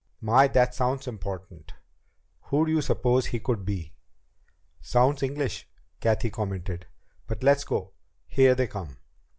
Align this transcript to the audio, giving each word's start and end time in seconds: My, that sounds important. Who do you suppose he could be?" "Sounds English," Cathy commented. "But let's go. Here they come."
My, 0.19 0.47
that 0.47 0.73
sounds 0.73 1.05
important. 1.07 1.73
Who 2.49 2.65
do 2.65 2.71
you 2.71 2.81
suppose 2.81 3.27
he 3.27 3.39
could 3.39 3.63
be?" 3.63 3.93
"Sounds 4.79 5.21
English," 5.21 5.69
Cathy 5.99 6.31
commented. 6.31 6.87
"But 7.27 7.43
let's 7.43 7.65
go. 7.65 7.93
Here 8.25 8.55
they 8.55 8.65
come." 8.65 8.97